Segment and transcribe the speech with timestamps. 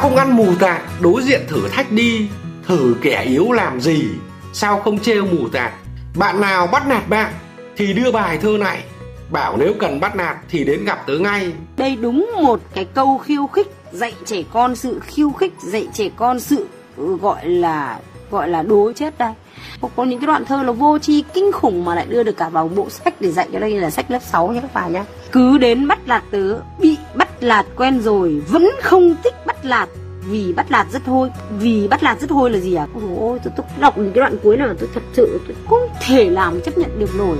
[0.00, 2.28] không ăn mù tạt đối diện thử thách đi.
[2.66, 4.04] Thử kẻ yếu làm gì?
[4.52, 5.72] Sao không trêu mù tạt
[6.16, 7.32] bạn nào bắt nạt bạn
[7.76, 8.82] thì đưa bài thơ này.
[9.30, 11.52] Bảo nếu cần bắt nạt thì đến gặp tớ ngay.
[11.76, 16.08] Đây đúng một cái câu khiêu khích, dạy trẻ con sự khiêu khích, dạy trẻ
[16.16, 17.98] con sự ừ, gọi là
[18.30, 19.32] gọi là đố chết đây.
[19.96, 22.48] Có những cái đoạn thơ nó vô tri kinh khủng mà lại đưa được cả
[22.48, 25.04] vào bộ sách để dạy cho đây là sách lớp 6 nhé các bạn nhé
[25.32, 26.96] cứ đến bắt nạt tớ, bị
[27.40, 29.86] bắt lạt quen rồi vẫn không thích bắt lạt.
[30.28, 31.30] Vì bắt lạt rất hôi.
[31.58, 32.86] Vì bắt lạt rất hôi là gì à?
[33.20, 36.30] Ôi tôi, tôi đọc những cái đoạn cuối nào tôi thật sự tôi không thể
[36.30, 37.36] làm chấp nhận được nổi.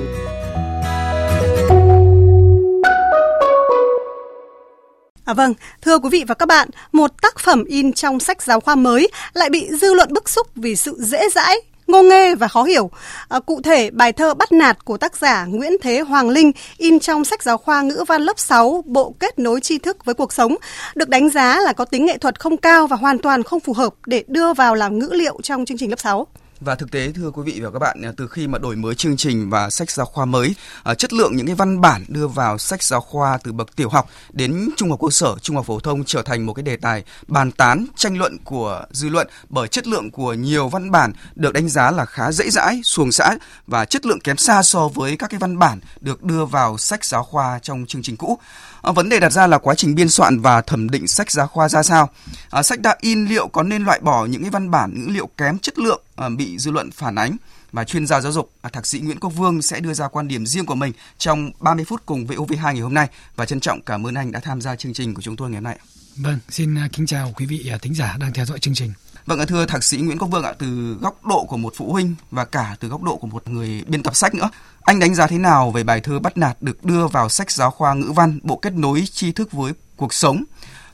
[5.25, 8.61] À vâng, thưa quý vị và các bạn, một tác phẩm in trong sách giáo
[8.61, 11.57] khoa mới lại bị dư luận bức xúc vì sự dễ dãi,
[11.91, 12.91] ngô nghê và khó hiểu.
[13.29, 16.99] À, cụ thể, bài thơ Bắt nạt của tác giả Nguyễn Thế Hoàng Linh in
[16.99, 20.33] trong sách giáo khoa ngữ văn lớp 6 Bộ kết nối tri thức với cuộc
[20.33, 20.57] sống
[20.95, 23.73] được đánh giá là có tính nghệ thuật không cao và hoàn toàn không phù
[23.73, 26.27] hợp để đưa vào làm ngữ liệu trong chương trình lớp 6.
[26.61, 28.95] Và thực tế thưa quý vị và các bạn, à, từ khi mà đổi mới
[28.95, 32.27] chương trình và sách giáo khoa mới, à, chất lượng những cái văn bản đưa
[32.29, 35.67] vào sách giáo khoa từ bậc tiểu học đến trung học cơ sở, trung học
[35.67, 39.27] phổ thông trở thành một cái đề tài bàn tán, tranh luận của dư luận
[39.49, 43.13] bởi chất lượng của nhiều văn bản được đánh giá là khá dễ dãi, xuồng
[43.13, 46.79] xã và chất lượng kém xa so với các cái văn bản được đưa vào
[46.79, 48.39] sách giáo khoa trong chương trình cũ.
[48.83, 51.47] À, vấn đề đặt ra là quá trình biên soạn và thẩm định sách giáo
[51.47, 52.11] khoa ra sao.
[52.51, 55.27] À, sách đã in liệu có nên loại bỏ những cái văn bản ngữ liệu
[55.37, 57.37] kém chất lượng à, bị dư luận phản ánh
[57.73, 60.29] và chuyên gia giáo dục à, thạc sĩ Nguyễn Quốc Vương sẽ đưa ra quan
[60.29, 63.81] điểm riêng của mình trong 30 phút cùng VOV2 ngày hôm nay và trân trọng
[63.81, 65.79] cảm ơn anh đã tham gia chương trình của chúng tôi ngày hôm nay.
[66.17, 68.93] Vâng, xin à, kính chào quý vị à, thính giả đang theo dõi chương trình.
[69.27, 72.15] Vâng, thưa thạc sĩ Nguyễn Quốc Vương ạ, từ góc độ của một phụ huynh
[72.31, 74.51] và cả từ góc độ của một người biên tập sách nữa,
[74.85, 77.71] anh đánh giá thế nào về bài thơ bắt nạt được đưa vào sách giáo
[77.71, 80.45] khoa ngữ văn, bộ kết nối tri thức với cuộc sống?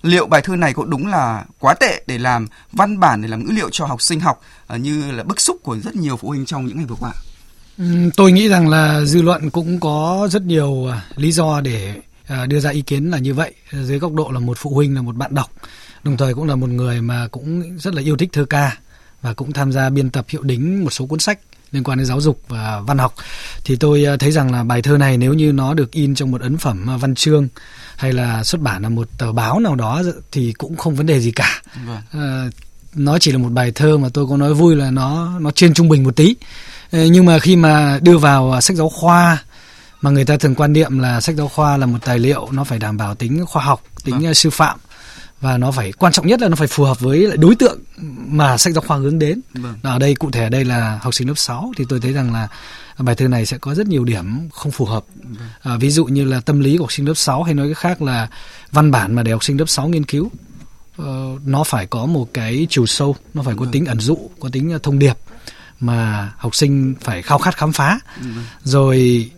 [0.02, 3.44] Liệu bài thơ này có đúng là quá tệ để làm văn bản để làm
[3.44, 6.28] ngữ liệu cho học sinh học à, như là bức xúc của rất nhiều phụ
[6.28, 7.12] huynh trong những ngày vừa qua?
[7.78, 7.84] Ừ,
[8.16, 11.94] tôi nghĩ rằng là dư luận cũng có rất nhiều à, lý do để
[12.26, 14.94] à, đưa ra ý kiến là như vậy dưới góc độ là một phụ huynh
[14.94, 15.50] là một bạn đọc
[16.04, 18.76] đồng thời cũng là một người mà cũng rất là yêu thích thơ ca
[19.22, 21.38] và cũng tham gia biên tập hiệu đính một số cuốn sách
[21.76, 23.14] liên quan đến giáo dục và văn học
[23.64, 26.30] thì tôi à, thấy rằng là bài thơ này nếu như nó được in trong
[26.30, 27.48] một ấn phẩm à, văn chương
[27.96, 31.20] hay là xuất bản ở một tờ báo nào đó thì cũng không vấn đề
[31.20, 32.00] gì cả vâng.
[32.12, 32.48] à,
[32.94, 35.74] nó chỉ là một bài thơ mà tôi có nói vui là nó nó trên
[35.74, 36.36] trung bình một tí
[36.92, 39.42] nhưng mà khi mà đưa vào sách giáo khoa
[40.00, 42.64] mà người ta thường quan niệm là sách giáo khoa là một tài liệu nó
[42.64, 44.34] phải đảm bảo tính khoa học tính vâng.
[44.34, 44.78] sư phạm
[45.40, 47.78] và nó phải quan trọng nhất là nó phải phù hợp với lại đối tượng
[48.28, 49.40] mà sách giáo khoa hướng đến.
[49.54, 49.74] Vâng.
[49.82, 52.32] Ở đây cụ thể ở đây là học sinh lớp 6 thì tôi thấy rằng
[52.32, 52.48] là
[52.98, 55.04] bài thơ này sẽ có rất nhiều điểm không phù hợp.
[55.22, 55.48] Vâng.
[55.62, 57.74] À, ví dụ như là tâm lý của học sinh lớp 6 hay nói cái
[57.74, 58.28] khác là
[58.72, 60.30] văn bản mà để học sinh lớp 6 nghiên cứu
[61.02, 61.04] uh,
[61.46, 63.72] nó phải có một cái chiều sâu, nó phải có vâng.
[63.72, 65.16] tính ẩn dụ, có tính uh, thông điệp
[65.80, 67.98] mà học sinh phải khao khát khám phá.
[68.20, 68.44] Vâng.
[68.64, 69.30] Rồi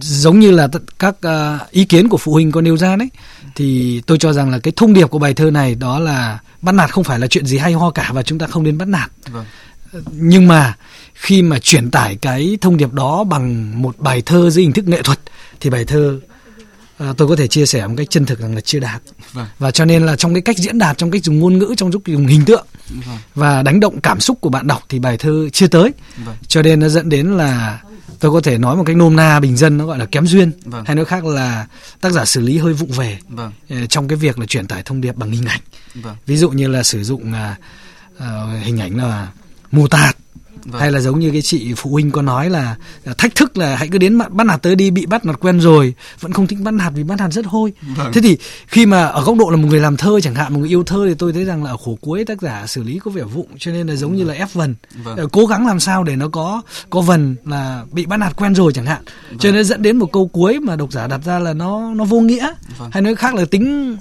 [0.00, 0.68] giống như là
[0.98, 3.08] các uh, ý kiến của phụ huynh có nêu ra đấy
[3.54, 6.72] thì tôi cho rằng là cái thông điệp của bài thơ này đó là bắt
[6.72, 8.88] nạt không phải là chuyện gì hay ho cả và chúng ta không nên bắt
[8.88, 9.44] nạt vâng.
[10.12, 10.76] nhưng mà
[11.14, 14.88] khi mà truyền tải cái thông điệp đó bằng một bài thơ dưới hình thức
[14.88, 15.18] nghệ thuật
[15.60, 16.20] thì bài thơ
[16.98, 19.02] à, tôi có thể chia sẻ một cách chân thực rằng là chưa đạt
[19.32, 19.46] vâng.
[19.58, 21.90] và cho nên là trong cái cách diễn đạt trong cách dùng ngôn ngữ trong
[21.90, 23.18] lúc dùng hình tượng vâng.
[23.34, 25.92] và đánh động cảm xúc của bạn đọc thì bài thơ chưa tới
[26.24, 26.36] vâng.
[26.48, 27.80] cho nên nó dẫn đến là
[28.22, 30.52] tôi có thể nói một cách nôm na bình dân nó gọi là kém duyên
[30.64, 30.84] vâng.
[30.84, 31.66] hay nói khác là
[32.00, 33.52] tác giả xử lý hơi vụng về vâng.
[33.68, 35.60] Ờ, trong cái việc là truyền tải thông điệp bằng hình ảnh
[35.94, 36.16] vâng.
[36.26, 37.58] ví dụ như là sử dụng uh,
[38.16, 39.28] uh, hình ảnh là
[39.72, 40.16] mù tạt
[40.64, 40.80] Vâng.
[40.80, 42.76] hay là giống như cái chị phụ huynh có nói là
[43.18, 45.94] thách thức là hãy cứ đến bắt nạt tới đi bị bắt nạt quen rồi
[46.20, 48.12] vẫn không thích bắt nạt vì bắt nạt rất hôi vâng.
[48.12, 50.60] thế thì khi mà ở góc độ là một người làm thơ chẳng hạn một
[50.60, 52.98] người yêu thơ thì tôi thấy rằng là ở khổ cuối tác giả xử lý
[52.98, 54.18] có vẻ vụng cho nên là giống vâng.
[54.18, 54.74] như là ép vần
[55.04, 55.16] vâng.
[55.16, 58.54] Ờ, cố gắng làm sao để nó có có vần là bị bắt nạt quen
[58.54, 59.38] rồi chẳng hạn vâng.
[59.38, 62.04] cho nên dẫn đến một câu cuối mà độc giả đặt ra là nó nó
[62.04, 62.90] vô nghĩa vâng.
[62.92, 63.96] hay nói khác là tính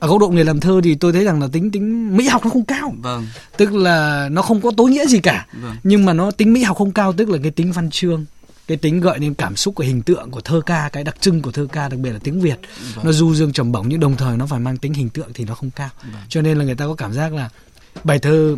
[0.00, 2.44] ở góc độ người làm thơ thì tôi thấy rằng là tính tính mỹ học
[2.44, 3.26] nó không cao vâng.
[3.56, 5.76] tức là nó không có tối nghĩa gì cả vâng.
[5.82, 8.24] nhưng mà nó tính mỹ học không cao tức là cái tính văn chương
[8.66, 11.42] cái tính gợi nên cảm xúc của hình tượng của thơ ca cái đặc trưng
[11.42, 12.58] của thơ ca đặc biệt là tiếng việt
[12.94, 13.04] vâng.
[13.04, 15.44] nó du dương trầm bổng nhưng đồng thời nó phải mang tính hình tượng thì
[15.44, 16.22] nó không cao vâng.
[16.28, 17.48] cho nên là người ta có cảm giác là
[18.04, 18.56] bài thơ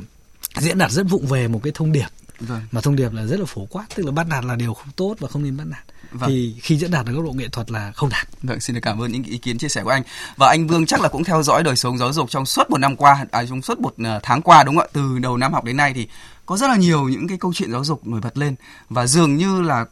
[0.58, 2.08] diễn đạt rất vụng về một cái thông điệp
[2.40, 2.62] vâng.
[2.72, 4.88] mà thông điệp là rất là phổ quát tức là bắt nạt là điều không
[4.96, 6.30] tốt và không nên bắt nạt vâng.
[6.30, 8.28] thì khi diễn đạt ở góc độ nghệ thuật là không đạt.
[8.42, 10.02] Vâng, xin được cảm ơn những ý kiến chia sẻ của anh.
[10.36, 12.78] Và anh Vương chắc là cũng theo dõi đời sống giáo dục trong suốt một
[12.78, 14.90] năm qua, à, trong suốt một ờ, tháng qua đúng không ạ?
[14.92, 16.08] Từ đầu năm học đến nay thì
[16.48, 18.54] có rất là nhiều những cái câu chuyện giáo dục nổi bật lên
[18.90, 19.84] và dường như là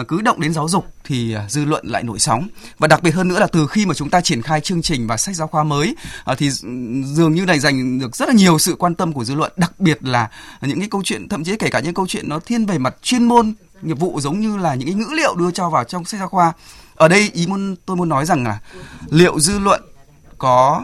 [0.00, 2.48] uh, cứ động đến giáo dục thì dư luận lại nổi sóng
[2.78, 5.06] và đặc biệt hơn nữa là từ khi mà chúng ta triển khai chương trình
[5.06, 5.96] và sách giáo khoa mới
[6.38, 6.50] thì
[7.04, 9.80] dường như này dành được rất là nhiều sự quan tâm của dư luận đặc
[9.80, 12.66] biệt là những cái câu chuyện thậm chí kể cả những câu chuyện nó thiên
[12.66, 15.70] về mặt chuyên môn nghiệp vụ giống như là những cái ngữ liệu đưa cho
[15.70, 16.52] vào trong sách giáo khoa.
[16.94, 18.58] Ở đây ý muốn tôi muốn nói rằng là
[19.10, 19.82] liệu dư luận
[20.38, 20.82] có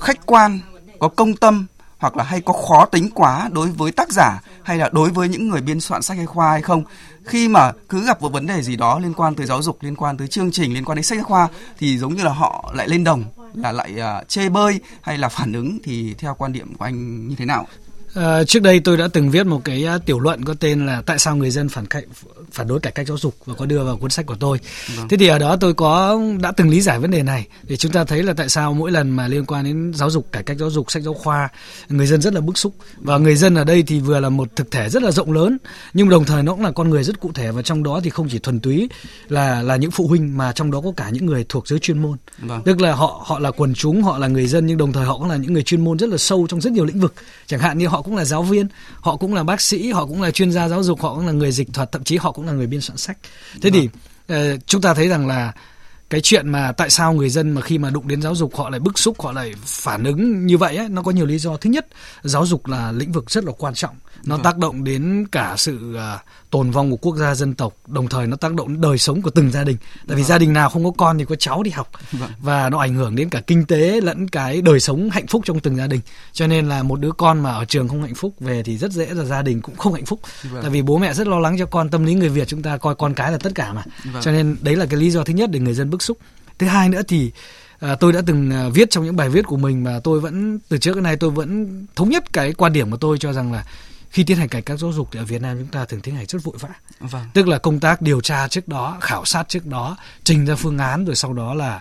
[0.00, 0.60] khách quan
[0.98, 1.66] có công tâm
[1.98, 5.28] hoặc là hay có khó tính quá đối với tác giả hay là đối với
[5.28, 6.84] những người biên soạn sách giáo khoa hay không?
[7.24, 9.96] Khi mà cứ gặp một vấn đề gì đó liên quan tới giáo dục liên
[9.96, 11.48] quan tới chương trình liên quan đến sách giáo khoa
[11.78, 13.24] thì giống như là họ lại lên đồng
[13.54, 17.28] là lại uh, chê bơi hay là phản ứng thì theo quan điểm của anh
[17.28, 17.66] như thế nào?
[18.16, 21.02] À, trước đây tôi đã từng viết một cái uh, tiểu luận có tên là
[21.06, 22.04] tại sao người dân phản cạnh
[22.52, 24.60] phản đối cải cách giáo dục và có đưa vào cuốn sách của tôi.
[24.96, 25.08] Vâng.
[25.08, 27.92] Thế thì ở đó tôi có đã từng lý giải vấn đề này để chúng
[27.92, 30.56] ta thấy là tại sao mỗi lần mà liên quan đến giáo dục cải cách
[30.56, 31.48] giáo dục sách giáo khoa
[31.88, 34.56] người dân rất là bức xúc và người dân ở đây thì vừa là một
[34.56, 35.58] thực thể rất là rộng lớn
[35.94, 38.10] nhưng đồng thời nó cũng là con người rất cụ thể và trong đó thì
[38.10, 38.88] không chỉ thuần túy
[39.28, 42.02] là là những phụ huynh mà trong đó có cả những người thuộc giới chuyên
[42.02, 42.16] môn.
[42.38, 42.62] Vâng.
[42.64, 45.18] Tức là họ họ là quần chúng, họ là người dân nhưng đồng thời họ
[45.18, 47.14] cũng là những người chuyên môn rất là sâu trong rất nhiều lĩnh vực.
[47.46, 48.68] Chẳng hạn như họ cũng là giáo viên
[49.00, 51.32] họ cũng là bác sĩ họ cũng là chuyên gia giáo dục họ cũng là
[51.32, 53.18] người dịch thuật thậm chí họ cũng là người biên soạn sách.
[53.62, 53.88] Thế thì
[54.32, 55.52] uh, chúng ta thấy rằng là
[56.10, 58.70] cái chuyện mà tại sao người dân mà khi mà đụng đến giáo dục họ
[58.70, 61.56] lại bức xúc họ lại phản ứng như vậy ấy, nó có nhiều lý do.
[61.56, 61.86] Thứ nhất
[62.22, 63.96] giáo dục là lĩnh vực rất là quan trọng.
[64.24, 64.44] Nó vâng.
[64.44, 68.26] tác động đến cả sự uh, tồn vong của quốc gia dân tộc đồng thời
[68.26, 70.28] nó tác động đến đời sống của từng gia đình tại vì vâng.
[70.28, 72.30] gia đình nào không có con thì có cháu đi học vâng.
[72.40, 75.60] và nó ảnh hưởng đến cả kinh tế lẫn cái đời sống hạnh phúc trong
[75.60, 76.00] từng gia đình
[76.32, 78.92] cho nên là một đứa con mà ở trường không hạnh phúc về thì rất
[78.92, 80.20] dễ là gia đình cũng không hạnh phúc
[80.50, 80.62] vâng.
[80.62, 82.76] tại vì bố mẹ rất lo lắng cho con tâm lý người việt chúng ta
[82.76, 84.22] coi con cái là tất cả mà vâng.
[84.22, 86.18] cho nên đấy là cái lý do thứ nhất để người dân bức xúc
[86.58, 87.32] thứ hai nữa thì
[87.80, 90.58] À, tôi đã từng à, viết trong những bài viết của mình mà tôi vẫn
[90.68, 91.66] từ trước đến nay tôi vẫn
[91.96, 93.64] thống nhất cái quan điểm của tôi cho rằng là
[94.16, 96.16] khi tiến hành cải cách giáo dục thì ở Việt Nam chúng ta thường tiến
[96.16, 96.68] hành rất vội vã.
[97.00, 97.24] Vâng.
[97.34, 100.78] Tức là công tác điều tra trước đó, khảo sát trước đó, trình ra phương
[100.78, 101.80] án rồi sau đó là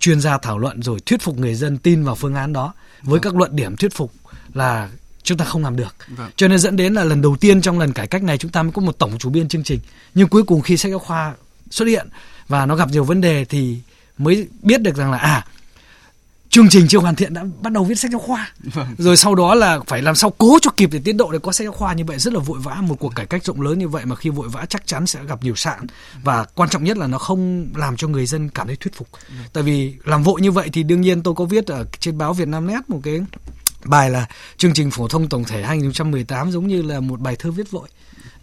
[0.00, 2.72] chuyên gia thảo luận rồi thuyết phục người dân tin vào phương án đó
[3.02, 3.20] với vâng.
[3.20, 4.12] các luận điểm thuyết phục
[4.54, 4.88] là
[5.22, 5.96] chúng ta không làm được.
[6.08, 6.30] Vâng.
[6.36, 8.62] Cho nên dẫn đến là lần đầu tiên trong lần cải cách này chúng ta
[8.62, 9.80] mới có một tổng chủ biên chương trình.
[10.14, 11.34] Nhưng cuối cùng khi sách giáo khoa
[11.70, 12.08] xuất hiện
[12.48, 13.78] và nó gặp nhiều vấn đề thì
[14.18, 15.46] mới biết được rằng là à
[16.54, 18.86] chương trình chưa hoàn thiện đã bắt đầu viết sách giáo khoa vâng.
[18.98, 21.52] rồi sau đó là phải làm sao cố cho kịp để tiến độ để có
[21.52, 23.78] sách giáo khoa như vậy rất là vội vã một cuộc cải cách rộng lớn
[23.78, 25.86] như vậy mà khi vội vã chắc chắn sẽ gặp nhiều sạn
[26.22, 29.08] và quan trọng nhất là nó không làm cho người dân cảm thấy thuyết phục
[29.28, 29.34] ừ.
[29.52, 32.32] tại vì làm vội như vậy thì đương nhiên tôi có viết ở trên báo
[32.32, 33.20] Việt Nam Net một cái
[33.84, 37.50] bài là chương trình phổ thông tổng thể 2018 giống như là một bài thơ
[37.50, 37.88] viết vội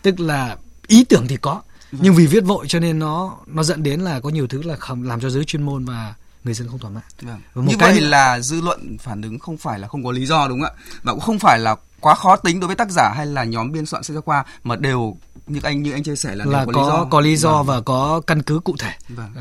[0.01, 1.61] tức là ý tưởng thì có
[1.91, 2.01] vâng.
[2.03, 4.75] nhưng vì viết vội cho nên nó nó dẫn đến là có nhiều thứ là
[4.75, 6.13] không làm cho giới chuyên môn và
[6.43, 7.03] người dân không thỏa mãn.
[7.21, 7.67] Vâng.
[7.67, 10.47] Như cái vậy là dư luận phản ứng không phải là không có lý do
[10.47, 10.99] đúng không ạ?
[11.03, 13.71] Và cũng không phải là quá khó tính đối với tác giả hay là nhóm
[13.71, 15.17] biên soạn sách giáo khoa mà đều
[15.47, 17.63] như anh như anh chia sẻ là, là có, có lý do có lý do
[17.63, 17.65] vâng.
[17.65, 18.91] và có căn cứ cụ thể.
[19.09, 19.31] Vâng.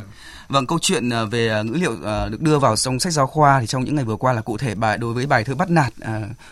[0.49, 3.27] Vâng, câu chuyện à, về à, ngữ liệu à, được đưa vào trong sách giáo
[3.27, 5.55] khoa thì trong những ngày vừa qua là cụ thể bài đối với bài thơ
[5.55, 5.93] bắt nạt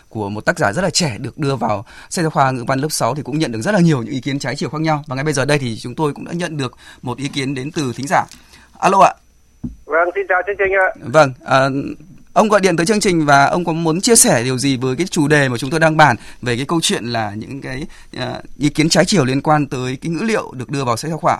[0.09, 2.79] của một tác giả rất là trẻ được đưa vào sách giáo khoa ngữ văn
[2.79, 4.81] lớp 6 thì cũng nhận được rất là nhiều những ý kiến trái chiều khác
[4.81, 5.03] nhau.
[5.07, 7.53] Và ngay bây giờ đây thì chúng tôi cũng đã nhận được một ý kiến
[7.53, 8.25] đến từ thính giả.
[8.79, 9.13] Alo ạ.
[9.85, 10.87] Vâng, xin chào chương trình ạ.
[11.13, 11.59] Vâng, à,
[12.33, 14.95] ông gọi điện tới chương trình và ông có muốn chia sẻ điều gì với
[14.97, 17.87] cái chủ đề mà chúng tôi đang bàn về cái câu chuyện là những cái
[18.17, 21.09] uh, ý kiến trái chiều liên quan tới cái ngữ liệu được đưa vào sách
[21.09, 21.37] giáo khoa?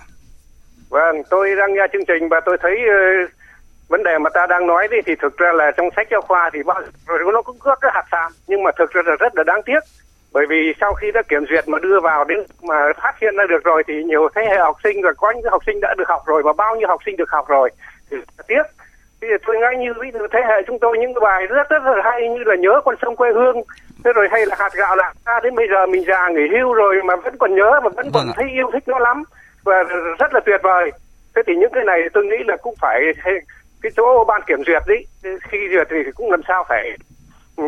[0.90, 3.30] Vâng, tôi đang nghe chương trình và tôi thấy uh,
[3.90, 6.50] vấn đề mà ta đang nói đi thì thực ra là trong sách giáo khoa
[6.54, 9.36] thì bao rồi nó cũng có cái hạt sạn nhưng mà thực ra là rất
[9.36, 9.80] là đáng tiếc
[10.34, 13.44] bởi vì sau khi đã kiểm duyệt mà đưa vào đến mà phát hiện ra
[13.50, 16.08] được rồi thì nhiều thế hệ học sinh và có những học sinh đã được
[16.08, 17.70] học rồi và bao nhiêu học sinh được học rồi
[18.48, 18.64] tiếc.
[19.22, 21.84] Giờ tôi ngay như ví dụ thế hệ chúng tôi những cái bài rất rất
[21.84, 23.58] là hay như là nhớ con sông quê hương.
[24.04, 26.74] Thế rồi hay là hạt gạo là ta đến bây giờ mình già nghỉ hưu
[26.74, 29.24] rồi mà vẫn còn nhớ mà vẫn còn vâng thấy yêu thích nó lắm
[29.64, 29.84] và
[30.20, 30.92] rất là tuyệt vời.
[31.36, 33.00] Thế thì những cái này tôi nghĩ là cũng phải
[33.82, 36.98] cái chỗ ban kiểm duyệt đấy khi duyệt thì cũng làm sao phải
[37.58, 37.64] ừ,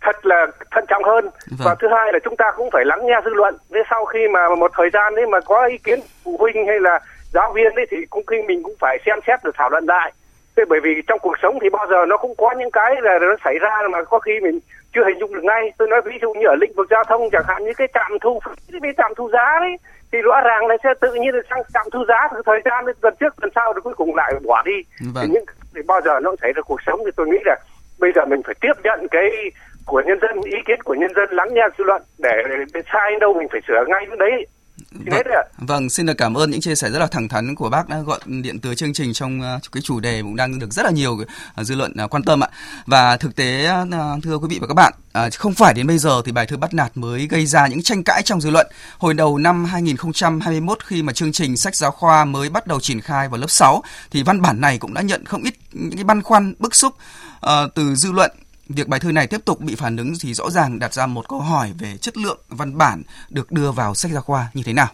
[0.00, 1.24] thật là thận trọng hơn.
[1.24, 1.58] Vâng.
[1.64, 3.56] và thứ hai là chúng ta cũng phải lắng nghe dư luận.
[3.74, 6.80] Thế sau khi mà một thời gian đấy mà có ý kiến phụ huynh hay
[6.80, 7.00] là
[7.34, 10.12] giáo viên ấy thì cũng khi mình cũng phải xem xét được thảo luận lại.
[10.56, 13.18] Thế bởi vì trong cuộc sống thì bao giờ nó cũng có những cái là
[13.20, 14.58] nó xảy ra mà có khi mình
[14.94, 15.72] chưa hình dung được ngay.
[15.78, 18.12] Tôi nói ví dụ như ở lĩnh vực giao thông chẳng hạn như cái trạm
[18.20, 18.40] thu
[18.82, 19.76] cái trạm thu giá đấy
[20.12, 23.14] thì rõ ràng là sẽ tự nhiên sang trạm thu giá từ thời gian lần
[23.20, 24.78] trước lần sau rồi cuối cùng lại bỏ đi.
[25.14, 25.24] Vâng.
[25.26, 27.56] thì những thì bao giờ nó xảy ra cuộc sống thì tôi nghĩ là
[28.00, 29.30] bây giờ mình phải tiếp nhận cái
[29.86, 32.42] của nhân dân ý kiến của nhân dân lắng nghe dư luận để,
[32.74, 34.46] để sai đâu mình phải sửa ngay cái đấy
[34.90, 35.22] Vâng,
[35.58, 37.98] vâng, xin được cảm ơn những chia sẻ rất là thẳng thắn của bác đã
[37.98, 40.90] gọi điện tới chương trình trong uh, cái chủ đề cũng đang được rất là
[40.90, 41.26] nhiều uh,
[41.66, 42.48] dư luận uh, quan tâm ạ.
[42.86, 43.68] Và thực tế
[44.22, 44.92] thưa quý vị và các bạn,
[45.36, 48.04] không phải đến bây giờ thì bài thơ bắt nạt mới gây ra những tranh
[48.04, 48.66] cãi trong dư luận.
[48.98, 53.00] Hồi đầu năm 2021 khi mà chương trình sách giáo khoa mới bắt đầu triển
[53.00, 56.04] khai vào lớp 6 thì văn bản này cũng đã nhận không ít những cái
[56.04, 56.94] băn khoăn bức xúc
[57.74, 58.30] từ dư luận
[58.68, 61.28] Việc bài thơ này tiếp tục bị phản ứng thì rõ ràng đặt ra một
[61.28, 64.72] câu hỏi về chất lượng văn bản được đưa vào sách giáo khoa như thế
[64.72, 64.88] nào.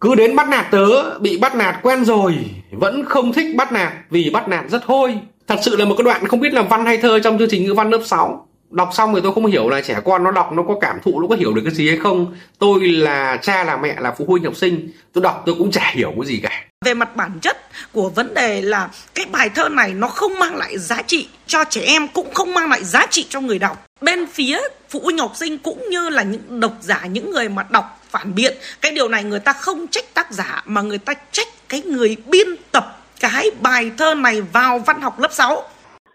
[0.00, 3.92] Cứ đến bắt nạt tớ, bị bắt nạt quen rồi, vẫn không thích bắt nạt
[4.10, 5.20] vì bắt nạt rất hôi.
[5.46, 7.64] Thật sự là một cái đoạn không biết là văn hay thơ trong chương trình
[7.64, 10.52] ngữ văn lớp 6 đọc xong thì tôi không hiểu là trẻ con nó đọc
[10.52, 12.34] nó có cảm thụ nó có hiểu được cái gì hay không.
[12.58, 15.90] Tôi là cha là mẹ là phụ huynh học sinh tôi đọc tôi cũng chả
[15.94, 16.64] hiểu cái gì cả.
[16.84, 17.56] Về mặt bản chất
[17.92, 21.64] của vấn đề là cái bài thơ này nó không mang lại giá trị cho
[21.70, 23.86] trẻ em cũng không mang lại giá trị cho người đọc.
[24.00, 24.58] Bên phía
[24.88, 28.34] phụ huynh học sinh cũng như là những độc giả những người mà đọc phản
[28.34, 31.82] biện cái điều này người ta không trách tác giả mà người ta trách cái
[31.82, 32.84] người biên tập
[33.20, 35.62] cái bài thơ này vào văn học lớp 6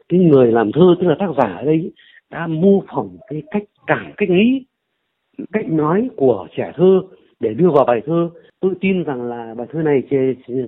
[0.09, 1.91] cái người làm thơ tức là tác giả ở đây
[2.31, 4.65] đã mô phỏng cái cách cảm, cách nghĩ,
[5.53, 7.01] cách nói của trẻ thơ
[7.39, 8.29] để đưa vào bài thơ.
[8.59, 10.03] Tôi tin rằng là bài thơ này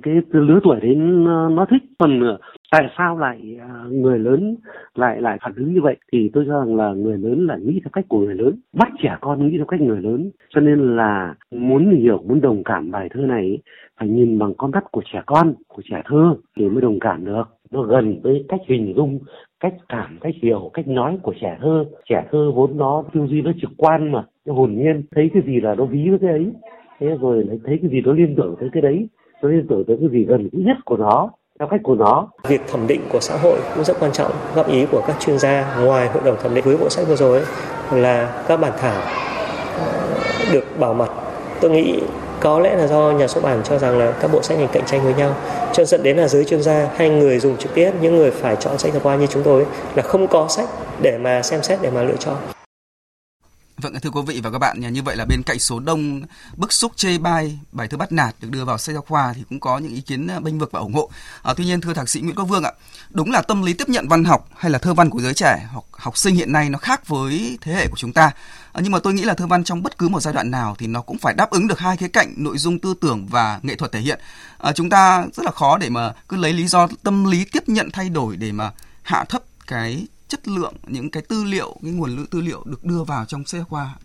[0.03, 1.83] cái lứa tuổi đến ờ, nó thích.
[1.99, 2.37] Phần ờ,
[2.71, 4.55] tại sao lại ờ, người lớn
[4.95, 5.95] lại lại phản ứng như vậy?
[6.11, 8.91] Thì tôi cho rằng là người lớn là nghĩ theo cách của người lớn, bắt
[8.99, 10.31] trẻ con nghĩ theo cách người lớn.
[10.49, 13.59] Cho nên là muốn hiểu, muốn đồng cảm bài thơ này,
[13.99, 17.25] phải nhìn bằng con mắt của trẻ con, của trẻ thơ thì mới đồng cảm
[17.25, 17.43] được.
[17.71, 19.19] Nó gần với cách hình dung
[19.59, 23.41] cách cảm, cách hiểu, cách nói của trẻ thơ trẻ thơ vốn nó tư duy
[23.41, 26.29] nó trực quan mà nó hồn nhiên, thấy cái gì là nó ví với cái
[26.31, 26.51] ấy
[26.99, 29.07] thế rồi lại thấy cái gì nó liên tưởng tới cái đấy
[29.41, 32.27] nó liên tưởng tới cái gì gần gũi nhất của nó, theo cách của nó.
[32.47, 34.31] Việc thẩm định của xã hội cũng rất quan trọng.
[34.55, 37.15] Góp ý của các chuyên gia ngoài hội đồng thẩm định với bộ sách vừa
[37.15, 37.41] rồi
[37.91, 39.01] là các bản thảo
[39.79, 40.17] ờ,
[40.53, 41.09] được bảo mật.
[41.61, 41.99] Tôi nghĩ
[42.39, 44.83] có lẽ là do nhà xuất bản cho rằng là các bộ sách này cạnh
[44.85, 45.31] tranh với nhau
[45.73, 48.55] cho dẫn đến là giới chuyên gia hay người dùng trực tiếp những người phải
[48.59, 50.69] chọn sách giáo khoa như chúng tôi là không có sách
[51.01, 52.37] để mà xem xét để mà lựa chọn
[53.81, 56.21] Vâng, thưa quý vị và các bạn, như vậy là bên cạnh số đông
[56.55, 59.43] bức xúc chê bai bài thơ bắt nạt được đưa vào sách giáo khoa thì
[59.49, 61.09] cũng có những ý kiến bênh vực và ủng hộ.
[61.43, 62.71] À, tuy nhiên thưa thạc sĩ Nguyễn Quốc Vương ạ,
[63.09, 65.67] đúng là tâm lý tiếp nhận văn học hay là thơ văn của giới trẻ
[65.71, 68.31] hoặc học sinh hiện nay nó khác với thế hệ của chúng ta.
[68.77, 70.75] À, nhưng mà tôi nghĩ là thơ văn trong bất cứ một giai đoạn nào
[70.79, 73.59] thì nó cũng phải đáp ứng được hai khía cạnh nội dung tư tưởng và
[73.63, 74.19] nghệ thuật thể hiện.
[74.57, 77.69] À, chúng ta rất là khó để mà cứ lấy lý do tâm lý tiếp
[77.69, 81.91] nhận thay đổi để mà hạ thấp cái chất lượng những cái tư liệu cái
[81.91, 83.95] nguồn tư liệu được đưa vào trong sách khoa.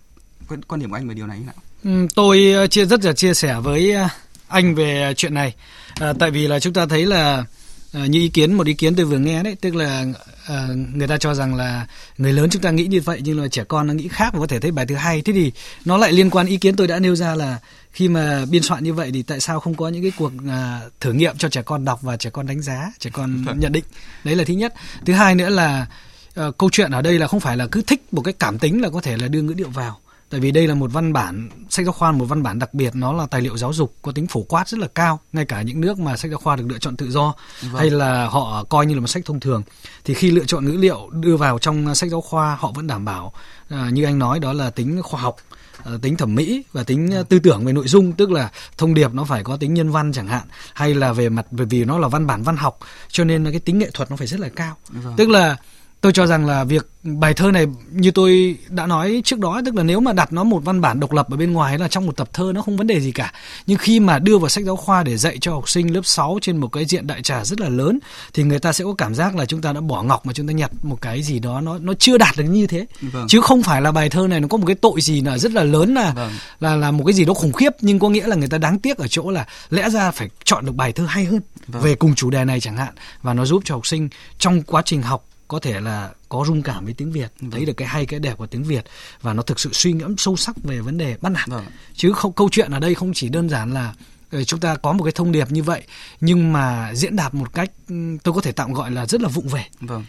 [0.69, 1.55] Quan, điểm của anh về điều này như nào?
[1.85, 4.09] Ừ, tôi ờ, chia rất là chia sẻ với ờ,
[4.49, 5.55] anh về chuyện này.
[6.01, 7.45] À, tại vì là chúng ta thấy là
[7.93, 10.05] À, như ý kiến một ý kiến tôi vừa nghe đấy tức là
[10.47, 11.87] à, người ta cho rằng là
[12.19, 14.41] người lớn chúng ta nghĩ như vậy nhưng là trẻ con nó nghĩ khác và
[14.41, 15.23] có thể thấy bài thứ hai.
[15.23, 15.53] Thế thì
[15.85, 17.59] nó lại liên quan ý kiến tôi đã nêu ra là
[17.93, 20.81] khi mà biên soạn như vậy thì tại sao không có những cái cuộc à,
[21.01, 23.85] thử nghiệm cho trẻ con đọc và trẻ con đánh giá trẻ con nhận định?
[24.25, 24.75] Đấy là thứ nhất.
[25.07, 25.87] Thứ hai nữa là
[26.41, 28.83] uh, câu chuyện ở đây là không phải là cứ thích một cái cảm tính
[28.83, 30.02] là có thể là đưa ngữ điệu vào
[30.33, 32.95] tại vì đây là một văn bản sách giáo khoa một văn bản đặc biệt
[32.95, 35.63] nó là tài liệu giáo dục có tính phổ quát rất là cao ngay cả
[35.63, 37.75] những nước mà sách giáo khoa được lựa chọn tự do vâng.
[37.75, 39.63] hay là họ coi như là một sách thông thường
[40.05, 43.05] thì khi lựa chọn ngữ liệu đưa vào trong sách giáo khoa họ vẫn đảm
[43.05, 43.33] bảo
[43.75, 45.37] uh, như anh nói đó là tính khoa học
[45.95, 48.95] uh, tính thẩm mỹ và tính uh, tư tưởng về nội dung tức là thông
[48.95, 51.85] điệp nó phải có tính nhân văn chẳng hạn hay là về mặt bởi vì
[51.85, 54.41] nó là văn bản văn học cho nên cái tính nghệ thuật nó phải rất
[54.41, 55.15] là cao vâng.
[55.17, 55.57] tức là
[56.03, 59.75] tôi cho rằng là việc bài thơ này như tôi đã nói trước đó tức
[59.75, 62.07] là nếu mà đặt nó một văn bản độc lập ở bên ngoài là trong
[62.07, 63.33] một tập thơ nó không vấn đề gì cả
[63.67, 66.39] nhưng khi mà đưa vào sách giáo khoa để dạy cho học sinh lớp 6
[66.43, 67.99] trên một cái diện đại trà rất là lớn
[68.35, 70.47] thì người ta sẽ có cảm giác là chúng ta đã bỏ ngọc mà chúng
[70.47, 73.27] ta nhặt một cái gì đó nó nó chưa đạt được như thế vâng.
[73.29, 75.53] chứ không phải là bài thơ này nó có một cái tội gì là rất
[75.53, 76.33] là lớn là vâng.
[76.61, 78.79] là là một cái gì đó khủng khiếp nhưng có nghĩa là người ta đáng
[78.79, 81.83] tiếc ở chỗ là lẽ ra phải chọn được bài thơ hay hơn vâng.
[81.83, 84.83] về cùng chủ đề này chẳng hạn và nó giúp cho học sinh trong quá
[84.85, 87.51] trình học có thể là có rung cảm với tiếng Việt, vâng.
[87.51, 88.85] thấy được cái hay cái đẹp của tiếng Việt
[89.23, 91.49] và nó thực sự suy ngẫm sâu sắc về vấn đề bắt nạt.
[91.49, 91.65] Vâng.
[91.95, 93.95] Chứ không câu chuyện ở đây không chỉ đơn giản là
[94.47, 95.83] chúng ta có một cái thông điệp như vậy
[96.21, 97.71] nhưng mà diễn đạt một cách
[98.23, 99.65] tôi có thể tạm gọi là rất là vụng về.
[99.81, 100.05] Vâng.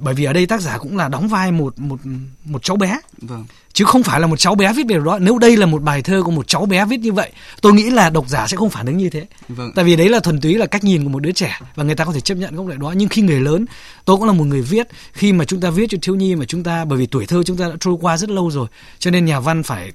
[0.00, 2.00] Bởi vì ở đây tác giả cũng là đóng vai một một
[2.44, 2.98] một cháu bé.
[3.18, 5.82] Vâng chứ không phải là một cháu bé viết về đó nếu đây là một
[5.82, 8.56] bài thơ của một cháu bé viết như vậy tôi nghĩ là độc giả sẽ
[8.56, 9.72] không phản ứng như thế vâng.
[9.74, 11.94] tại vì đấy là thuần túy là cách nhìn của một đứa trẻ và người
[11.94, 13.66] ta có thể chấp nhận góc độ đó nhưng khi người lớn
[14.04, 16.44] tôi cũng là một người viết khi mà chúng ta viết cho thiếu nhi mà
[16.44, 19.10] chúng ta bởi vì tuổi thơ chúng ta đã trôi qua rất lâu rồi cho
[19.10, 19.92] nên nhà văn phải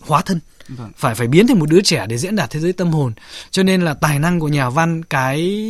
[0.00, 0.90] hóa thân Vâng.
[0.96, 3.12] phải phải biến thành một đứa trẻ để diễn đạt thế giới tâm hồn
[3.50, 5.60] cho nên là tài năng của nhà văn cái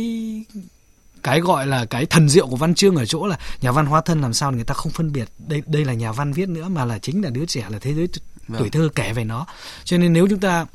[1.23, 4.01] cái gọi là cái thần diệu của văn chương ở chỗ là nhà văn hóa
[4.01, 6.69] thân làm sao người ta không phân biệt đây đây là nhà văn viết nữa
[6.69, 8.07] mà là chính là đứa trẻ là thế giới
[8.47, 8.59] vâng.
[8.59, 9.45] tuổi thơ kể về nó
[9.83, 10.65] cho nên nếu chúng ta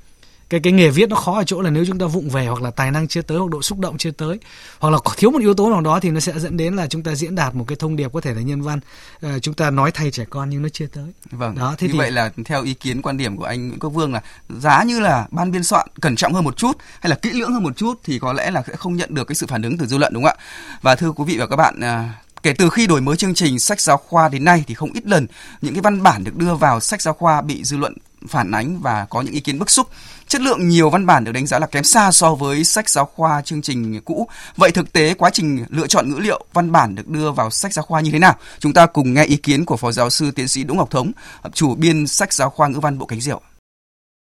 [0.48, 2.62] cái cái nghề viết nó khó ở chỗ là nếu chúng ta vụng về hoặc
[2.62, 4.38] là tài năng chưa tới hoặc độ xúc động chưa tới
[4.78, 7.02] hoặc là thiếu một yếu tố nào đó thì nó sẽ dẫn đến là chúng
[7.02, 8.80] ta diễn đạt một cái thông điệp có thể là nhân văn.
[9.26, 11.12] Uh, chúng ta nói thay trẻ con nhưng nó chưa tới.
[11.30, 11.98] Vâng đó thế như thì...
[11.98, 15.00] vậy là theo ý kiến quan điểm của anh Nguyễn Quốc Vương là giá như
[15.00, 17.76] là ban biên soạn cẩn trọng hơn một chút hay là kỹ lưỡng hơn một
[17.76, 19.98] chút thì có lẽ là sẽ không nhận được cái sự phản ứng từ dư
[19.98, 20.44] luận đúng không ạ?
[20.82, 23.58] Và thưa quý vị và các bạn uh, Kể từ khi đổi mới chương trình
[23.58, 25.26] sách giáo khoa đến nay thì không ít lần
[25.62, 27.94] những cái văn bản được đưa vào sách giáo khoa bị dư luận
[28.28, 29.88] phản ánh và có những ý kiến bức xúc.
[30.28, 33.04] Chất lượng nhiều văn bản được đánh giá là kém xa so với sách giáo
[33.04, 34.28] khoa chương trình cũ.
[34.56, 37.72] Vậy thực tế quá trình lựa chọn ngữ liệu văn bản được đưa vào sách
[37.72, 38.36] giáo khoa như thế nào?
[38.58, 41.12] Chúng ta cùng nghe ý kiến của Phó giáo sư tiến sĩ Đỗ Ngọc Thống,
[41.52, 43.40] chủ biên sách giáo khoa ngữ văn Bộ Cánh Diệu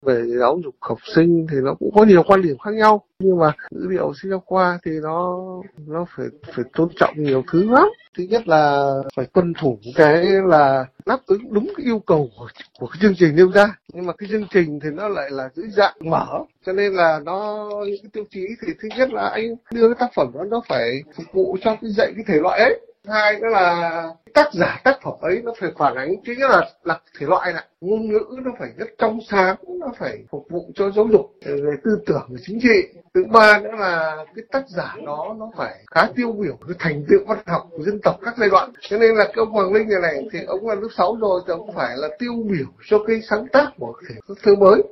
[0.06, 3.02] về giáo dục học sinh thì nó cũng có nhiều quan điểm khác nhau.
[3.20, 5.40] Nhưng mà ngữ liệu sách giáo khoa thì nó
[5.88, 7.88] nó phải phải tôn trọng nhiều thứ lắm.
[8.18, 12.48] Thứ nhất là phải tuân thủ cái là đáp ứng đúng cái yêu cầu của,
[12.80, 13.76] của cái chương trình nêu ra.
[13.94, 16.28] Nhưng mà cái chương trình thì nó lại là dưới dạng mở.
[16.66, 19.96] Cho nên là nó những cái tiêu chí thì thứ nhất là anh đưa cái
[20.00, 23.40] tác phẩm đó nó phải phục vụ cho cái dạy cái thể loại ấy hai
[23.40, 27.00] nữa là tác giả tác phẩm ấy nó phải phản ánh thứ nhất là là
[27.20, 27.64] thể loại này.
[27.82, 31.76] Ngôn ngữ nó phải rất trong sáng, nó phải phục vụ cho giáo dục, về
[31.84, 33.00] tư tưởng, về chính trị.
[33.14, 37.04] Thứ ba nữa là cái tác giả đó, nó phải khá tiêu biểu cái thành
[37.10, 38.72] tựu văn học của dân tộc các giai đoạn.
[38.82, 41.42] Cho nên là cái ông hoàng linh này này thì ông là lớp 6 rồi
[41.48, 44.84] thì ông phải là tiêu biểu cho cái sáng tác của thể thơ mới.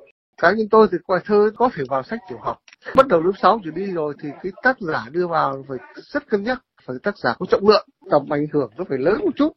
[0.41, 2.58] Cá nhân tôi thì bài thơ có thể vào sách tiểu học.
[2.96, 6.30] Bắt đầu lớp 6 trở đi rồi thì cái tác giả đưa vào phải rất
[6.30, 9.32] cân nhắc phải tác giả có trọng lượng tầm ảnh hưởng nó phải lớn một
[9.36, 9.52] chút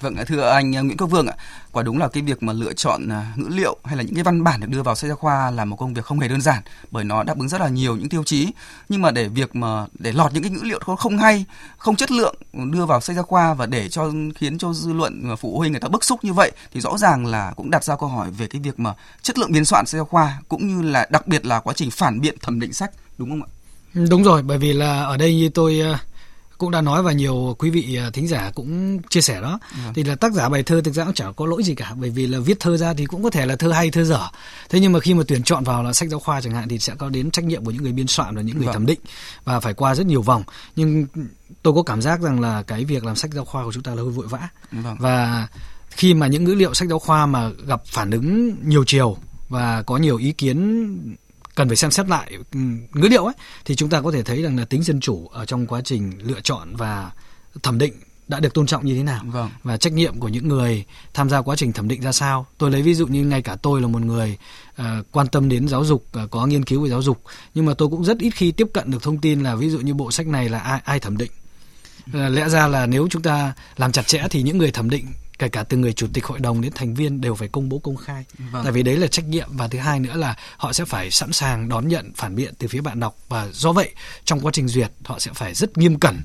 [0.00, 1.34] Vâng, thưa anh ờ, Nguyễn Quốc Vương ạ,
[1.72, 4.24] quả đúng là cái việc mà lựa chọn ờ, ngữ liệu hay là những cái
[4.24, 6.40] văn bản được đưa vào sách giáo khoa là một công việc không hề đơn
[6.40, 8.48] giản bởi nó đáp ứng rất là nhiều những tiêu chí.
[8.88, 11.44] Nhưng mà để việc mà để lọt những cái ngữ liệu không hay,
[11.78, 12.36] không chất lượng
[12.72, 15.72] đưa vào sách giáo khoa và để cho khiến cho dư luận ờ, phụ huynh
[15.72, 18.30] người ta bức xúc như vậy thì rõ ràng là cũng đặt ra câu hỏi
[18.30, 21.26] về cái việc mà chất lượng biên soạn sách giáo khoa cũng như là đặc
[21.26, 23.48] biệt là quá trình phản biện thẩm định sách, đúng không ạ?
[23.94, 25.98] Đúng rồi, bởi vì là ở đây như tôi à,
[26.58, 29.92] cũng đã nói và nhiều quý vị à, thính giả cũng chia sẻ đó ừ.
[29.94, 32.10] thì là tác giả bài thơ thực ra cũng chẳng có lỗi gì cả bởi
[32.10, 34.28] vì là viết thơ ra thì cũng có thể là thơ hay thơ dở
[34.68, 36.78] thế nhưng mà khi mà tuyển chọn vào là sách giáo khoa chẳng hạn thì
[36.78, 38.72] sẽ có đến trách nhiệm của những người biên soạn và những người vâng.
[38.72, 39.00] thẩm định
[39.44, 40.42] và phải qua rất nhiều vòng
[40.76, 41.06] nhưng
[41.62, 43.94] tôi có cảm giác rằng là cái việc làm sách giáo khoa của chúng ta
[43.94, 44.96] là hơi vội vã vâng.
[45.00, 45.48] và
[45.90, 49.16] khi mà những ngữ liệu sách giáo khoa mà gặp phản ứng nhiều chiều
[49.48, 51.16] và có nhiều ý kiến
[51.54, 52.58] cần phải xem xét lại ừ,
[52.94, 55.46] ngữ liệu ấy thì chúng ta có thể thấy rằng là tính dân chủ ở
[55.46, 57.10] trong quá trình lựa chọn và
[57.62, 57.92] thẩm định
[58.28, 59.22] đã được tôn trọng như thế nào.
[59.26, 59.50] Vâng.
[59.62, 62.46] và trách nhiệm của những người tham gia quá trình thẩm định ra sao.
[62.58, 64.38] Tôi lấy ví dụ như ngay cả tôi là một người
[64.80, 67.22] uh, quan tâm đến giáo dục uh, có nghiên cứu về giáo dục.
[67.54, 69.78] Nhưng mà tôi cũng rất ít khi tiếp cận được thông tin là ví dụ
[69.78, 71.30] như bộ sách này là ai ai thẩm định.
[72.10, 75.06] Uh, lẽ ra là nếu chúng ta làm chặt chẽ thì những người thẩm định
[75.38, 77.78] kể cả từ người chủ tịch hội đồng đến thành viên đều phải công bố
[77.78, 78.64] công khai vâng.
[78.64, 81.32] tại vì đấy là trách nhiệm và thứ hai nữa là họ sẽ phải sẵn
[81.32, 83.90] sàng đón nhận phản biện từ phía bạn đọc và do vậy
[84.24, 86.20] trong quá trình duyệt họ sẽ phải rất nghiêm cẩn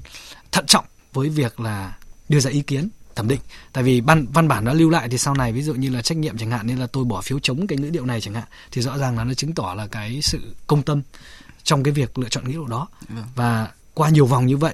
[0.52, 1.98] thận trọng với việc là
[2.30, 3.40] đưa ra ý kiến thẩm định
[3.74, 6.02] tại vì văn văn bản nó lưu lại thì sau này ví dụ như là
[6.02, 8.34] trách nhiệm chẳng hạn nên là tôi bỏ phiếu chống cái ngữ điệu này chẳng
[8.34, 11.02] hạn thì rõ ràng là nó chứng tỏ là cái sự công tâm
[11.64, 13.26] trong cái việc lựa chọn ngữ điệu đó vâng.
[13.36, 14.74] và qua nhiều vòng như vậy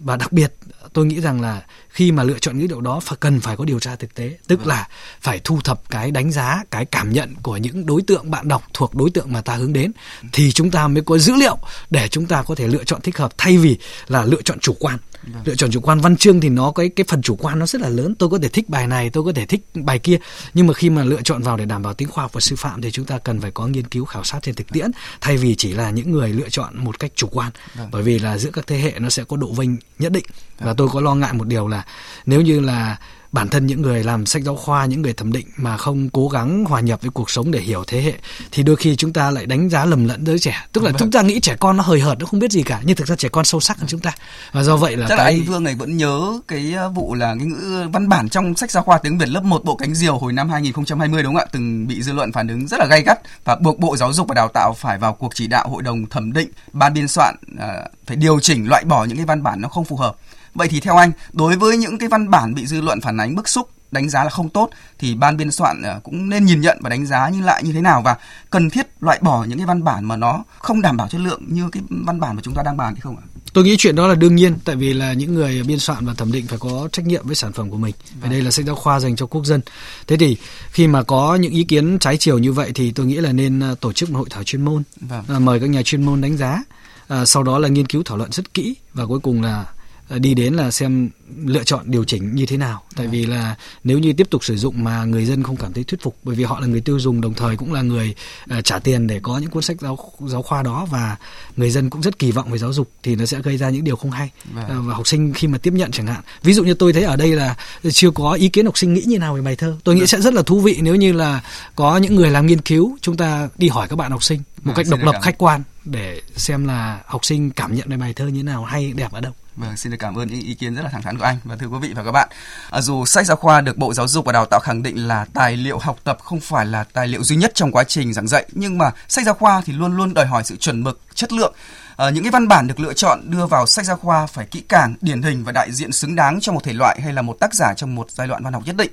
[0.00, 0.54] và đặc biệt,
[0.92, 3.64] tôi nghĩ rằng là khi mà lựa chọn ngữ liệu đó, phải cần phải có
[3.64, 4.68] điều tra thực tế tức vâng.
[4.68, 4.88] là
[5.20, 8.62] phải thu thập cái đánh giá, cái cảm nhận của những đối tượng bạn đọc
[8.74, 9.92] thuộc đối tượng mà ta hướng đến
[10.32, 11.58] thì chúng ta mới có dữ liệu
[11.90, 13.76] để chúng ta có thể lựa chọn thích hợp, thay vì
[14.08, 14.98] là lựa chọn chủ quan
[15.32, 15.42] vâng.
[15.44, 16.00] lựa chọn chủ quan.
[16.00, 18.14] Văn chương thì nó có cái cái phần chủ quan nó rất là lớn.
[18.18, 20.18] Tôi có thể thích bài này tôi có thể thích bài kia.
[20.54, 22.56] Nhưng mà khi mà lựa chọn vào để đảm bảo tính khoa học và sư
[22.56, 25.36] phạm thì chúng ta cần phải có nghiên cứu khảo sát trên thực tiễn thay
[25.36, 27.50] vì chỉ là những người lựa chọn một cách chủ quan.
[27.74, 27.88] Vâng.
[27.92, 30.24] bởi vì là giữa các thế hệ nó sẽ có độ vinh nhất định.
[30.58, 31.84] Và tôi có lo ngại một điều là
[32.26, 32.96] nếu như là
[33.32, 36.28] bản thân những người làm sách giáo khoa những người thẩm định mà không cố
[36.28, 38.12] gắng hòa nhập với cuộc sống để hiểu thế hệ
[38.52, 40.66] thì đôi khi chúng ta lại đánh giá lầm lẫn giới trẻ.
[40.72, 40.98] Tức là vâng.
[40.98, 43.08] chúng ta nghĩ trẻ con nó hời hợt nó không biết gì cả nhưng thực
[43.08, 44.12] ra trẻ con sâu sắc hơn chúng ta.
[44.52, 47.14] Và do vậy là Chắc cái là anh Vương này vẫn nhớ cái ờ, vụ
[47.14, 49.94] là cái ngữ văn bản trong sách giáo khoa tiếng Việt lớp 1 bộ cánh
[49.94, 51.50] diều hồi năm 2020 đúng không ạ?
[51.52, 54.28] Từng bị dư luận phản ứng rất là gay gắt và buộc Bộ Giáo dục
[54.28, 57.36] và Đào tạo phải vào cuộc chỉ đạo hội đồng thẩm định ban biên soạn
[57.54, 57.60] uh,
[58.06, 60.16] phải điều chỉnh loại bỏ những cái văn bản nó không phù hợp
[60.58, 63.34] Vậy thì theo anh, đối với những cái văn bản bị dư luận phản ánh
[63.34, 66.60] bức xúc đánh giá là không tốt thì ban biên soạn ờ, cũng nên nhìn
[66.60, 68.16] nhận và đánh giá như lại như thế nào và
[68.50, 71.42] cần thiết loại bỏ những cái văn bản mà nó không đảm bảo chất lượng
[71.46, 73.24] như cái văn bản mà chúng ta đang bàn hay không ạ?
[73.52, 76.14] Tôi nghĩ chuyện đó là đương nhiên tại vì là những người biên soạn và
[76.14, 77.94] thẩm định phải có trách nhiệm với sản phẩm của mình.
[78.20, 79.60] Và đây là sách giáo khoa dành cho quốc dân.
[80.06, 80.36] Thế thì
[80.70, 83.60] khi mà có những ý kiến trái chiều như vậy thì tôi nghĩ là nên
[83.60, 85.24] ờ, tổ chức một hội thảo chuyên môn, vâng.
[85.28, 86.62] À, mời các nhà chuyên môn đánh giá.
[87.08, 89.64] À, sau đó là nghiên cứu thảo luận rất kỹ và cuối cùng là ờ,
[90.10, 91.10] đi đến là xem
[91.44, 92.82] lựa chọn điều chỉnh như thế nào.
[92.96, 95.84] Tại vì là nếu như tiếp tục sử dụng mà người dân không cảm thấy
[95.84, 98.14] thuyết phục bởi vì họ là người tiêu dùng đồng thời cũng là người
[98.58, 101.16] uh, trả tiền để có những cuốn sách giáo giáo khoa đó và
[101.56, 103.84] người dân cũng rất kỳ vọng về giáo dục thì nó sẽ gây ra những
[103.84, 104.30] điều không hay.
[104.54, 104.64] Vâng.
[104.64, 106.20] uh, và học sinh khi mà tiếp nhận chẳng hạn.
[106.42, 107.56] Ví dụ như tôi thấy ở đây là
[107.92, 109.76] chưa có ý kiến học sinh nghĩ như nào về bài thơ.
[109.84, 111.40] Tôi nghĩ sẽ rất là thú vị nếu như là
[111.76, 114.62] có những người làm nghiên cứu chúng ta đi hỏi các bạn học sinh một
[114.64, 117.96] Vâng, cách độc lập cảm- khách quan để xem là học sinh cảm nhận về
[117.96, 120.40] bài thơ như thế nào hay đẹp ở đâu Vâng, xin được cảm ơn những
[120.40, 122.28] ý kiến rất là thẳng thắn của anh và thưa quý vị và các bạn.
[122.70, 125.26] À, dù sách giáo khoa được Bộ Giáo dục và Đào tạo khẳng định là
[125.34, 128.28] tài liệu học tập không phải là tài liệu duy nhất trong quá trình giảng
[128.28, 131.32] dạy, nhưng mà sách giáo khoa thì luôn luôn đòi hỏi sự chuẩn mực, chất
[131.32, 131.54] lượng.
[131.96, 134.62] À, những cái văn bản được lựa chọn đưa vào sách giáo khoa phải kỹ
[134.68, 137.36] càng, điển hình và đại diện xứng đáng cho một thể loại hay là một
[137.40, 138.92] tác giả trong một giai đoạn văn học nhất định.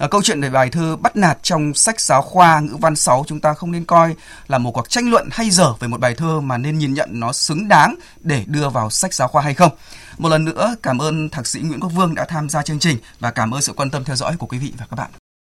[0.00, 3.24] À, câu chuyện về bài thơ bắt nạt trong sách giáo khoa ngữ văn 6
[3.26, 4.14] chúng ta không nên coi
[4.48, 7.08] là một cuộc tranh luận hay dở về một bài thơ mà nên nhìn nhận
[7.12, 9.72] nó xứng đáng để đưa vào sách giáo khoa hay không.
[10.18, 12.98] Một lần nữa cảm ơn thạc sĩ Nguyễn Quốc Vương đã tham gia chương trình
[13.20, 15.19] và cảm ơn sự quan tâm theo dõi của quý vị và các bạn.